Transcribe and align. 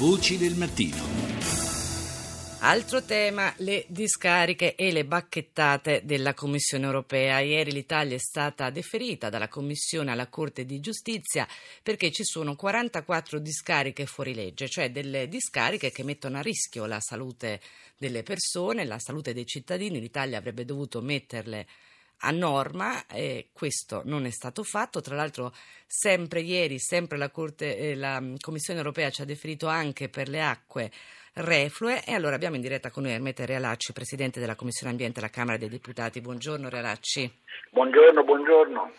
Voci 0.00 0.38
del 0.38 0.54
mattino. 0.54 0.96
Altro 2.60 3.02
tema, 3.02 3.52
le 3.58 3.84
discariche 3.86 4.74
e 4.74 4.92
le 4.92 5.04
bacchettate 5.04 6.00
della 6.04 6.32
Commissione 6.32 6.86
europea. 6.86 7.40
Ieri 7.40 7.70
l'Italia 7.70 8.16
è 8.16 8.18
stata 8.18 8.70
deferita 8.70 9.28
dalla 9.28 9.48
Commissione 9.48 10.10
alla 10.10 10.28
Corte 10.28 10.64
di 10.64 10.80
Giustizia 10.80 11.46
perché 11.82 12.10
ci 12.12 12.24
sono 12.24 12.56
44 12.56 13.38
discariche 13.40 14.06
fuori 14.06 14.32
legge, 14.32 14.70
cioè 14.70 14.90
delle 14.90 15.28
discariche 15.28 15.90
che 15.90 16.02
mettono 16.02 16.38
a 16.38 16.40
rischio 16.40 16.86
la 16.86 17.00
salute 17.00 17.60
delle 17.98 18.22
persone, 18.22 18.86
la 18.86 18.98
salute 18.98 19.34
dei 19.34 19.44
cittadini. 19.44 20.00
L'Italia 20.00 20.38
avrebbe 20.38 20.64
dovuto 20.64 21.02
metterle 21.02 21.66
a 22.20 22.30
norma 22.30 23.06
e 23.06 23.48
questo 23.52 24.02
non 24.04 24.26
è 24.26 24.30
stato 24.30 24.62
fatto. 24.62 25.00
Tra 25.00 25.14
l'altro, 25.14 25.52
sempre 25.86 26.40
ieri, 26.40 26.78
sempre 26.78 27.18
la, 27.18 27.30
Corte, 27.30 27.76
eh, 27.76 27.94
la 27.94 28.22
Commissione 28.40 28.80
europea 28.80 29.10
ci 29.10 29.22
ha 29.22 29.24
deferito 29.24 29.66
anche 29.66 30.08
per 30.08 30.28
le 30.28 30.42
acque 30.42 30.90
reflue 31.32 32.04
e 32.04 32.12
allora 32.12 32.34
abbiamo 32.34 32.56
in 32.56 32.62
diretta 32.62 32.90
con 32.90 33.04
noi 33.04 33.12
Ermete 33.12 33.46
Realacci, 33.46 33.92
Presidente 33.92 34.40
della 34.40 34.56
Commissione 34.56 34.90
Ambiente 34.92 35.20
alla 35.20 35.30
Camera 35.30 35.56
dei 35.56 35.68
Deputati. 35.68 36.20
Buongiorno 36.20 36.68
Realacci. 36.68 37.32
Buongiorno, 37.70 38.24
buongiorno. 38.24 38.92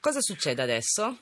Cosa 0.00 0.20
succede 0.20 0.62
adesso? 0.62 1.18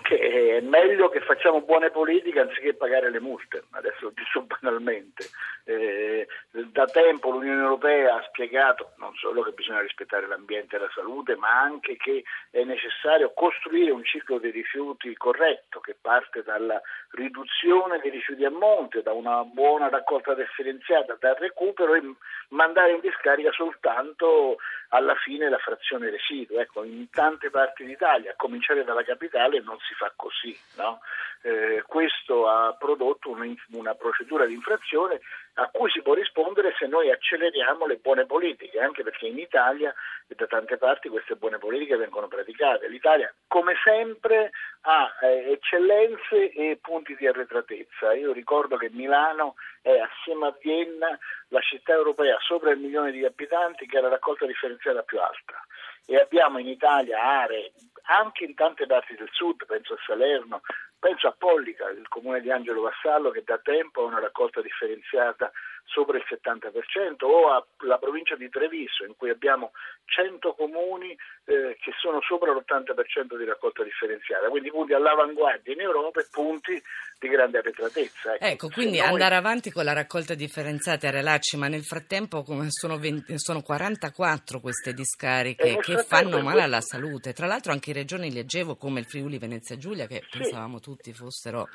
Che 0.00 0.56
è 0.56 0.60
meglio 0.62 1.10
che 1.10 1.20
facciamo 1.20 1.60
buone 1.60 1.90
politiche 1.90 2.40
anziché 2.40 2.72
pagare 2.72 3.10
le 3.10 3.20
multe, 3.20 3.64
adesso 3.72 4.06
lo 4.06 4.12
dico 4.16 4.46
banalmente. 4.46 5.28
Eh, 5.64 6.26
da 6.50 6.86
tempo 6.86 7.30
l'Unione 7.30 7.62
Europea 7.62 8.16
ha 8.16 8.24
spiegato 8.28 8.92
non 8.96 9.14
solo 9.14 9.42
che 9.42 9.52
bisogna 9.52 9.80
rispettare 9.80 10.26
l'ambiente 10.26 10.76
e 10.76 10.78
la 10.78 10.90
salute, 10.94 11.36
ma 11.36 11.60
anche 11.60 11.96
che 11.96 12.24
è 12.50 12.64
necessario 12.64 13.32
costruire 13.34 13.90
un 13.90 14.02
ciclo 14.04 14.38
dei 14.38 14.50
rifiuti 14.50 15.14
corretto 15.14 15.80
che 15.80 15.94
parte 16.00 16.42
dalla 16.42 16.80
riduzione 17.10 18.00
dei 18.00 18.10
rifiuti 18.10 18.44
a 18.44 18.50
monte, 18.50 19.02
da 19.02 19.12
una 19.12 19.44
buona 19.44 19.88
raccolta 19.88 20.34
differenziata, 20.34 21.16
dal 21.20 21.36
recupero 21.38 21.94
e 21.94 22.02
mandare 22.48 22.92
in 22.92 23.00
discarica 23.00 23.52
soltanto 23.52 24.56
alla 24.94 25.14
fine 25.14 25.48
la 25.48 25.58
frazione 25.58 26.10
residuo. 26.10 26.60
Ecco, 26.60 26.84
in 26.84 27.08
tante 27.10 27.50
parti 27.50 27.84
d'Italia, 27.84 28.32
a 28.32 28.36
cominciare 28.36 28.84
dalla 28.84 29.04
capitale, 29.04 29.60
non 29.60 29.78
si 29.80 29.94
fa 29.94 30.12
così. 30.14 30.56
No? 30.76 31.00
Eh, 31.42 31.82
questo 31.86 32.48
ha 32.48 32.74
prodotto 32.78 33.30
un, 33.30 33.54
una 33.72 33.94
procedura 33.94 34.44
di 34.44 34.54
infrazione 34.54 35.20
a 35.54 35.68
cui 35.70 35.90
si 35.90 36.00
può 36.00 36.14
rispondere 36.14 36.74
se 36.78 36.86
noi 36.86 37.10
acceleriamo 37.10 37.86
le 37.86 37.96
buone 37.96 38.24
politiche, 38.24 38.80
anche 38.80 39.02
perché 39.02 39.26
in 39.26 39.38
Italia 39.38 39.92
e 40.26 40.34
da 40.34 40.46
tante 40.46 40.78
parti 40.78 41.08
queste 41.08 41.34
buone 41.34 41.58
politiche 41.58 41.96
vengono 41.96 42.28
praticate. 42.28 42.88
L'Italia, 42.88 43.32
come 43.46 43.74
sempre, 43.84 44.50
ha 44.82 45.12
eh, 45.20 45.52
eccellenze 45.52 46.52
e 46.52 46.78
punti 46.80 47.14
di 47.16 47.26
arretratezza. 47.26 48.14
Io 48.14 48.32
ricordo 48.32 48.76
che 48.76 48.88
Milano 48.90 49.56
è 49.82 49.98
assieme 49.98 50.46
a 50.46 50.56
Vienna 50.60 51.18
la 51.48 51.60
città 51.60 51.92
europea 51.92 52.38
sopra 52.40 52.70
il 52.70 52.78
milione 52.78 53.12
di 53.12 53.24
abitanti 53.24 53.86
che 53.86 53.98
ha 53.98 54.00
la 54.00 54.08
raccolta 54.08 54.46
differenziata 54.46 55.02
più 55.02 55.20
alta 55.20 55.60
e 56.06 56.16
abbiamo 56.16 56.58
in 56.58 56.68
Italia 56.68 57.20
aree 57.20 57.72
anche 58.04 58.44
in 58.44 58.54
tante 58.54 58.86
parti 58.86 59.14
del 59.14 59.28
sud, 59.30 59.64
penso 59.66 59.94
a 59.94 59.98
Salerno, 60.04 60.62
penso 61.02 61.26
a 61.26 61.34
Pollica, 61.36 61.90
il 61.90 62.06
comune 62.06 62.40
di 62.40 62.52
Angelo 62.52 62.82
Vassallo 62.82 63.32
che 63.32 63.42
da 63.44 63.58
tempo 63.58 64.02
ha 64.02 64.06
una 64.06 64.20
raccolta 64.20 64.62
differenziata 64.62 65.50
sopra 65.82 66.16
il 66.16 66.24
70% 66.24 67.24
o 67.24 67.66
alla 67.78 67.98
provincia 67.98 68.36
di 68.36 68.48
Treviso 68.48 69.04
in 69.04 69.16
cui 69.16 69.28
abbiamo 69.28 69.72
100 70.12 70.52
comuni 70.52 71.16
eh, 71.44 71.76
che 71.80 71.92
sono 71.98 72.20
sopra 72.20 72.52
l'80% 72.52 73.36
di 73.36 73.44
raccolta 73.44 73.82
differenziata, 73.82 74.48
quindi 74.48 74.70
punti 74.70 74.92
all'avanguardia 74.92 75.72
in 75.72 75.80
Europa 75.80 76.20
e 76.20 76.26
punti 76.30 76.80
di 77.18 77.28
grande 77.28 77.58
arretratezza. 77.58 78.34
Ecco, 78.34 78.44
ecco 78.44 78.68
quindi 78.68 78.98
noi... 78.98 79.08
andare 79.08 79.36
avanti 79.36 79.70
con 79.70 79.84
la 79.84 79.94
raccolta 79.94 80.34
differenziata 80.34 81.08
a 81.08 81.10
Relacci, 81.10 81.56
ma 81.56 81.68
nel 81.68 81.84
frattempo 81.84 82.44
sono, 82.68 82.98
20, 82.98 83.38
sono 83.38 83.62
44 83.62 84.60
queste 84.60 84.92
discariche 84.92 85.78
che 85.78 86.02
fanno 86.02 86.40
male 86.42 86.62
alla 86.62 86.82
salute. 86.82 87.32
Tra 87.32 87.46
l'altro 87.46 87.72
anche 87.72 87.90
in 87.90 87.96
regioni 87.96 88.32
leggevo 88.32 88.76
come 88.76 89.00
il 89.00 89.06
Friuli 89.06 89.38
Venezia 89.38 89.76
Giulia 89.76 90.06
che 90.06 90.22
sì. 90.28 90.38
pensavamo 90.38 90.78
tutti 90.80 91.12
fossero 91.14 91.68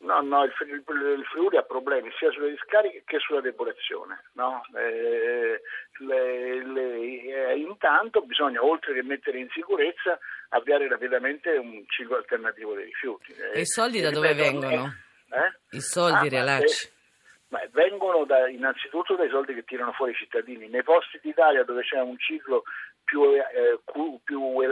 No, 0.00 0.20
no, 0.20 0.44
il, 0.44 0.52
il, 0.60 0.84
il, 1.18 1.24
Friuli 1.24 1.56
ha 1.56 1.62
problemi 1.62 2.08
sia 2.18 2.30
sulle 2.30 2.50
discariche 2.50 3.02
che 3.04 3.18
sulla 3.18 3.40
depurazione. 3.40 4.22
No? 4.34 4.62
Eh, 4.76 5.60
le, 5.98 6.64
le, 6.64 7.50
eh, 7.50 7.56
intanto 7.58 8.20
bisogna, 8.22 8.62
oltre 8.62 8.94
che 8.94 9.02
mettere 9.02 9.38
in 9.38 9.48
sicurezza, 9.50 10.16
avviare 10.50 10.86
rapidamente 10.86 11.50
un 11.50 11.84
ciclo 11.88 12.16
alternativo 12.16 12.74
dei 12.74 12.84
rifiuti. 12.84 13.34
E 13.54 13.60
i 13.60 13.66
soldi 13.66 14.00
da 14.00 14.10
dove 14.10 14.34
vengono? 14.34 14.94
Eh? 15.30 15.76
I 15.76 15.80
soldi, 15.80 16.26
ah, 16.28 16.30
Relacci? 16.30 16.90
Ma 17.48 17.60
vengono 17.72 18.24
da, 18.24 18.48
innanzitutto 18.48 19.16
dai 19.16 19.30
soldi 19.30 19.54
che 19.54 19.64
tirano 19.64 19.92
fuori 19.92 20.12
i 20.12 20.16
cittadini. 20.16 20.68
Nei 20.68 20.84
posti 20.84 21.18
d'Italia 21.20 21.64
dove 21.64 21.82
c'è 21.82 22.00
un 22.00 22.18
ciclo 22.18 22.62
più, 23.02 23.24
eh, 23.24 23.80
più 24.22 24.62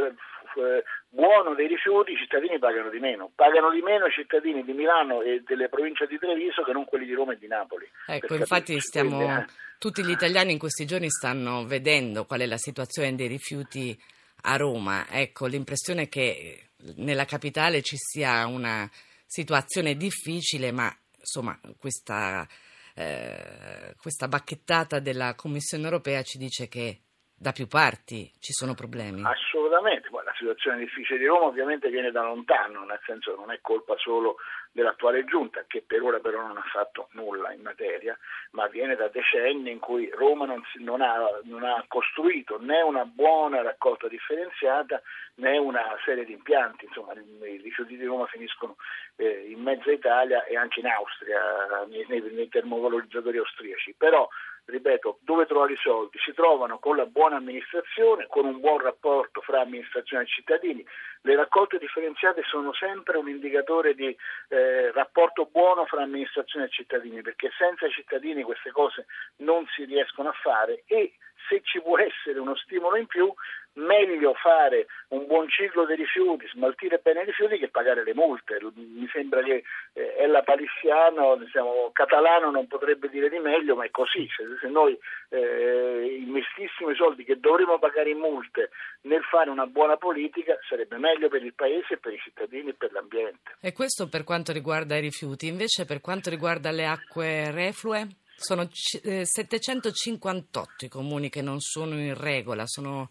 eh, 0.57 0.85
buono 1.09 1.55
dei 1.55 1.67
rifiuti 1.67 2.13
i 2.13 2.17
cittadini 2.17 2.59
pagano 2.59 2.91
di 2.91 2.99
meno. 2.99 3.31
Pagano 3.35 3.71
di 3.71 3.81
meno 3.81 4.07
i 4.07 4.13
cittadini 4.13 4.65
di 4.65 4.73
Milano 4.73 5.23
e 5.23 5.43
delle 5.47 5.69
province 5.69 6.07
di 6.07 6.19
Treviso 6.19 6.63
che 6.63 6.73
non 6.73 6.85
quelli 6.85 7.07
di 7.07 7.15
Roma 7.15 7.33
e 7.33 7.39
di 7.39 7.47
Napoli. 7.47 7.89
Ecco, 8.07 8.35
infatti 8.35 8.79
stiamo, 8.81 9.17
quindi, 9.17 9.33
eh. 9.33 9.47
tutti 9.79 10.05
gli 10.05 10.11
italiani 10.11 10.53
in 10.53 10.59
questi 10.59 10.87
giorni 10.87 11.11
stanno 11.11 11.65
vedendo 11.65 12.25
qual 12.25 12.41
è 12.41 12.47
la 12.47 12.59
situazione 12.59 13.15
dei 13.15 13.29
rifiuti 13.29 13.97
a 14.43 14.57
Roma. 14.57 15.07
Ecco, 15.11 15.47
l'impressione 15.47 16.03
è 16.03 16.09
che 16.09 16.69
nella 16.97 17.25
capitale 17.25 17.83
ci 17.83 17.97
sia 17.97 18.47
una 18.47 18.89
situazione 19.27 19.97
difficile, 19.97 20.71
ma 20.73 20.95
insomma 21.19 21.59
questa, 21.79 22.47
eh, 22.95 23.95
questa 24.01 24.29
bacchettata 24.29 25.01
della 25.01 25.35
Commissione 25.35 25.85
europea 25.85 26.23
ci 26.23 26.39
dice 26.39 26.69
che 26.69 27.01
da 27.39 27.53
più 27.53 27.67
parti 27.67 28.31
ci 28.39 28.53
sono 28.53 28.75
problemi. 28.75 29.23
Assolutamente, 29.25 30.09
situazione 30.37 30.79
difficile 30.79 31.19
di 31.19 31.27
Roma 31.27 31.47
ovviamente 31.47 31.89
viene 31.89 32.11
da 32.11 32.23
lontano, 32.23 32.85
nel 32.85 33.01
senso 33.05 33.33
che 33.33 33.41
non 33.41 33.51
è 33.51 33.59
colpa 33.61 33.97
solo 33.97 34.37
dell'attuale 34.73 35.25
giunta, 35.25 35.65
che 35.67 35.83
per 35.87 36.03
ora 36.03 36.19
però 36.21 36.47
non 36.47 36.59
ha 36.59 36.65
fatto 36.71 37.09
nulla 37.13 37.53
in 37.53 37.63
materia, 37.63 38.17
ma 38.51 38.67
viene 38.69 38.95
da 38.95 39.09
decenni 39.09 39.71
in 39.71 39.79
cui 39.79 40.11
Roma 40.11 40.45
non, 40.45 40.63
si, 40.71 40.83
non, 40.85 41.01
ha, 41.01 41.17
non 41.45 41.65
ha, 41.65 41.83
costruito 41.89 42.61
né 42.61 42.83
una 42.83 43.07
buona 43.07 43.63
raccolta 43.63 44.07
differenziata 44.07 45.01
né 45.37 45.57
una 45.57 45.97
serie 46.05 46.27
di 46.27 46.33
impianti, 46.33 46.85
insomma 46.85 47.15
i 47.15 47.57
rifiuti 47.63 47.97
di 47.97 48.05
Roma 48.05 48.27
finiscono 48.27 48.77
eh, 49.17 49.47
in 49.49 49.63
mezza 49.63 49.91
Italia 49.91 50.45
e 50.45 50.57
anche 50.57 50.81
in 50.81 50.87
Austria, 50.87 51.41
nei, 51.89 52.07
nei, 52.07 52.49
termovalorizzatori 52.49 53.39
austriaci. 53.39 53.95
Però 53.97 54.29
ripeto, 54.67 55.19
dove 55.23 55.47
trovare 55.47 55.73
i 55.73 55.77
soldi? 55.77 56.19
Si 56.19 56.33
trovano 56.33 56.79
con 56.79 56.97
la 56.97 57.07
buona 57.07 57.37
amministrazione, 57.37 58.27
con 58.27 58.45
un 58.45 58.61
buon 58.61 58.79
rapporto 58.79 59.41
fra 59.41 59.61
amministrazione 59.61 60.25
e 60.25 60.27
cittadini. 60.27 60.85
Le 61.23 61.37
raccolte 61.37 61.79
differenziate 61.79 62.43
sono 62.45 62.73
sempre 62.73 63.17
un 63.17 63.29
indicatore 63.29 63.95
di 63.95 64.17
eh, 64.49 64.93
rapporto 64.93 65.49
buono 65.51 65.87
fra 65.87 66.03
amministrazione 66.03 66.67
e 66.67 66.71
cittadini, 66.71 67.23
perché 67.23 67.51
senza 67.57 67.87
i 67.87 67.93
cittadini 67.93 68.43
queste 68.43 68.71
cose 68.71 69.07
non 69.37 69.67
si 69.75 69.85
riescono 69.85 70.29
a 70.29 70.35
fare 70.41 70.83
e 70.87 71.15
se 71.49 71.61
ci 71.63 71.81
può 71.81 71.99
essere 71.99 72.39
uno 72.39 72.57
stimolo 72.57 72.97
in 72.97 73.07
più, 73.07 73.33
meglio 73.77 74.35
fare 74.35 74.87
un 75.09 75.27
buon 75.27 75.49
ciclo 75.49 75.85
dei 75.85 75.97
rifiuti, 75.97 76.47
smaltire 76.49 77.01
bene 77.03 77.23
i 77.23 77.25
rifiuti 77.27 77.59
che 77.59 77.69
pagare 77.69 78.05
le 78.05 78.15
multe. 78.15 78.59
Mi 78.75 79.09
sembra 79.13 79.43
che 79.43 79.63
eh, 79.93 80.15
Ella 80.19 80.43
Palissiano, 80.43 81.37
diciamo, 81.37 81.91
catalano 81.93 82.51
non 82.51 82.67
potrebbe 82.67 83.09
dire 83.09 83.29
di 83.29 83.39
meglio, 83.39 83.77
ma 83.77 83.85
è 83.85 83.91
così. 83.91 84.27
Se, 84.35 84.45
se 84.61 84.69
noi 84.69 84.99
eh, 85.29 86.17
investissimo 86.27 86.91
i 86.91 86.97
soldi 86.97 87.25
che 87.25 87.39
dovremmo 87.39 87.79
pagare 87.79 88.11
in 88.11 88.19
multe 88.19 88.71
nel 89.03 89.23
fare 89.23 89.51
una 89.51 89.67
buona 89.67 89.97
politica, 89.97 90.59
sarebbe 90.69 90.97
meglio 90.99 91.29
per 91.29 91.43
il 91.45 91.55
Paese, 91.55 91.99
per 91.99 92.13
i 92.13 92.19
cittadini 92.19 92.71
e 92.71 92.75
per 92.75 92.93
l'ambiente. 92.93 93.57
E 93.61 93.73
questo 93.73 94.09
per 94.09 94.25
quanto 94.25 94.53
riguarda 94.53 94.97
i 94.97 95.01
rifiuti. 95.01 95.47
Invece 95.47 95.85
per 95.85 96.01
quanto 96.01 96.31
riguarda 96.31 96.71
le 96.71 96.87
acque 96.87 97.51
reflue? 97.51 98.25
Sono 98.39 98.69
758 98.71 100.85
eh, 100.85 100.87
i 100.87 100.89
comuni 100.89 101.31
che 101.31 101.41
non 101.41 101.61
sono 101.61 101.99
in 101.99 102.15
regola, 102.15 102.67
sono 102.67 103.11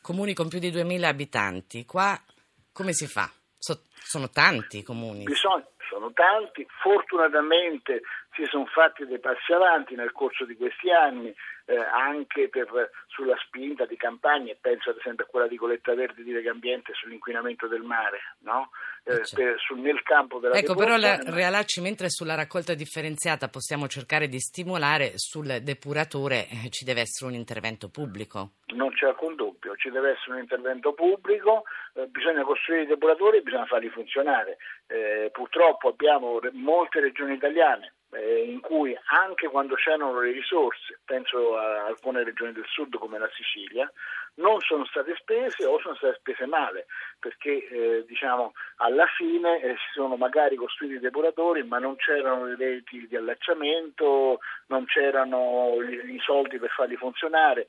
comuni 0.00 0.34
con 0.34 0.48
più 0.48 0.58
di 0.58 0.70
2000 0.70 1.06
abitanti. 1.06 1.84
Qua 1.84 2.18
come 2.72 2.92
si 2.92 3.06
fa? 3.06 3.30
So, 3.58 3.82
sono 3.92 4.30
tanti 4.30 4.78
i 4.78 4.82
comuni. 4.82 5.24
Bisogna, 5.24 5.64
sono 5.88 6.10
tanti, 6.12 6.66
fortunatamente 6.82 8.00
si 8.34 8.44
sono 8.46 8.66
fatti 8.66 9.06
dei 9.06 9.18
passi 9.18 9.52
avanti 9.52 9.94
nel 9.94 10.12
corso 10.12 10.44
di 10.44 10.56
questi 10.56 10.90
anni, 10.90 11.34
eh, 11.66 11.76
anche 11.76 12.48
per, 12.48 12.90
sulla 13.06 13.36
spinta 13.44 13.84
di 13.84 13.96
campagne, 13.96 14.56
penso 14.60 14.90
ad 14.90 14.96
esempio 14.98 15.24
a 15.24 15.28
quella 15.28 15.46
di 15.46 15.56
Coletta 15.56 15.94
Verdi 15.94 16.22
di 16.22 16.32
Legambiente 16.32 16.92
sull'inquinamento 16.94 17.66
del 17.66 17.82
mare, 17.82 18.18
no? 18.40 18.70
eh, 19.04 19.12
eh 19.12 19.24
certo. 19.24 19.36
per, 19.36 19.60
su, 19.60 19.74
nel 19.74 20.02
campo 20.02 20.38
della 20.38 20.56
Ecco, 20.56 20.74
però 20.74 20.96
la, 20.96 21.18
Realacci, 21.22 21.80
mentre 21.80 22.08
sulla 22.08 22.34
raccolta 22.34 22.74
differenziata 22.74 23.48
possiamo 23.48 23.86
cercare 23.86 24.28
di 24.28 24.40
stimolare, 24.40 25.12
sul 25.16 25.58
depuratore 25.62 26.48
eh, 26.48 26.70
ci 26.70 26.84
deve 26.84 27.02
essere 27.02 27.30
un 27.30 27.36
intervento 27.36 27.90
pubblico. 27.90 28.52
Non 28.74 28.90
c'è 28.92 29.06
alcun 29.06 29.36
dubbio 29.36 29.76
ci 29.76 29.90
deve 29.90 30.12
essere 30.12 30.34
un 30.34 30.38
intervento 30.38 30.92
pubblico, 30.92 31.64
eh, 31.94 32.06
bisogna 32.06 32.44
costruire 32.44 32.84
i 32.84 32.86
depuratori 32.86 33.38
e 33.38 33.42
bisogna 33.42 33.66
farli 33.66 33.88
funzionare. 33.88 34.58
Eh, 34.86 35.28
purtroppo 35.32 35.88
abbiamo 35.88 36.38
molte 36.52 37.00
regioni 37.00 37.34
italiane 37.34 37.94
eh, 38.12 38.44
in 38.44 38.60
cui 38.60 38.96
anche 39.06 39.48
quando 39.48 39.74
c'erano 39.74 40.20
le 40.20 40.32
risorse, 40.32 41.00
penso 41.04 41.56
a 41.56 41.86
alcune 41.86 42.24
regioni 42.24 42.52
del 42.52 42.66
sud 42.66 42.96
come 42.98 43.18
la 43.18 43.30
Sicilia, 43.34 43.90
non 44.34 44.60
sono 44.60 44.84
state 44.86 45.14
spese 45.16 45.64
o 45.66 45.78
sono 45.80 45.94
state 45.94 46.16
spese 46.18 46.46
male, 46.46 46.86
perché 47.18 47.68
eh, 47.68 48.04
diciamo, 48.06 48.52
alla 48.76 49.06
fine 49.06 49.60
eh, 49.60 49.74
si 49.76 49.92
sono 49.94 50.16
magari 50.16 50.56
costruiti 50.56 50.94
i 50.94 51.00
depuratori 51.00 51.62
ma 51.64 51.78
non 51.78 51.96
c'erano 51.96 52.46
le 52.46 52.56
reti 52.56 53.06
di 53.06 53.16
allacciamento, 53.16 54.38
non 54.66 54.84
c'erano 54.86 55.74
i, 55.82 56.18
soldi 56.20 56.58
per 56.58 56.70
farli 56.70 56.96
funzionare. 56.96 57.66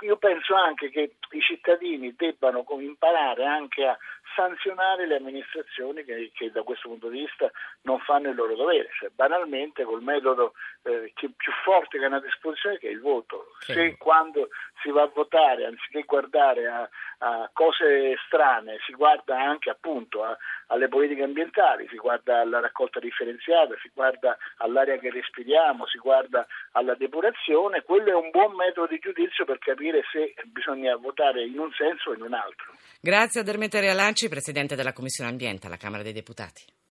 Io 0.00 0.16
penso 0.16 0.54
anche 0.54 0.90
che 0.90 1.16
i 1.30 1.40
cittadini 1.40 2.14
debbano 2.16 2.64
imparare 2.78 3.44
anche 3.44 3.86
a 3.86 3.98
sanzionare 4.34 5.06
le 5.06 5.16
amministrazioni 5.16 6.04
che, 6.04 6.30
che, 6.34 6.50
da 6.50 6.62
questo 6.62 6.88
punto 6.88 7.08
di 7.08 7.20
vista 7.20 7.50
non 7.82 7.98
fanno 8.00 8.30
il 8.30 8.36
loro 8.36 8.54
dovere, 8.54 8.88
cioè 8.98 9.10
banalmente 9.14 9.83
col 9.84 10.02
metodo 10.02 10.54
eh, 10.82 11.12
più 11.14 11.52
forte 11.64 11.98
che 11.98 12.04
hanno 12.04 12.16
a 12.16 12.20
disposizione 12.20 12.78
che 12.78 12.88
è 12.88 12.90
il 12.90 13.00
voto. 13.00 13.52
Sì. 13.60 13.72
Se 13.72 13.96
quando 13.96 14.48
si 14.82 14.90
va 14.90 15.02
a 15.02 15.10
votare, 15.12 15.64
anziché 15.64 16.02
guardare 16.02 16.66
a, 16.66 16.88
a 17.18 17.50
cose 17.52 18.16
strane, 18.26 18.78
si 18.84 18.92
guarda 18.92 19.40
anche 19.40 19.70
appunto 19.70 20.22
a, 20.22 20.36
alle 20.68 20.88
politiche 20.88 21.22
ambientali, 21.22 21.88
si 21.88 21.96
guarda 21.96 22.40
alla 22.40 22.60
raccolta 22.60 23.00
differenziata, 23.00 23.74
si 23.80 23.90
guarda 23.94 24.36
all'aria 24.58 24.98
che 24.98 25.10
respiriamo, 25.10 25.86
si 25.86 25.98
guarda 25.98 26.46
alla 26.72 26.94
depurazione, 26.94 27.82
quello 27.82 28.10
è 28.10 28.14
un 28.14 28.30
buon 28.30 28.54
metodo 28.54 28.88
di 28.88 28.98
giudizio 28.98 29.44
per 29.44 29.58
capire 29.58 30.02
se 30.12 30.34
bisogna 30.46 30.96
votare 30.96 31.44
in 31.44 31.58
un 31.58 31.72
senso 31.72 32.10
o 32.10 32.14
in 32.14 32.22
un 32.22 32.34
altro. 32.34 32.72
Grazie 33.00 33.40
a 33.40 33.44
Dermete 33.44 33.80
Realacci, 33.80 34.28
Presidente 34.28 34.76
della 34.76 34.92
Commissione 34.92 35.30
Ambiente 35.30 35.66
alla 35.66 35.76
Camera 35.76 36.02
dei 36.02 36.12
Deputati. 36.12 36.73